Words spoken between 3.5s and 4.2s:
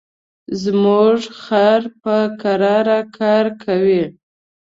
کوي.